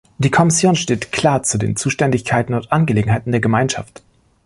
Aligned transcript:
Die 0.17 0.31
Kommission 0.31 0.75
steht 0.75 1.11
klar 1.11 1.43
zu 1.43 1.59
den 1.59 1.75
Zuständigkeiten 1.75 2.55
und 2.55 2.71
Angelegenheiten 2.71 3.29
der 3.31 3.39
Gemeinschaft. 3.39 4.01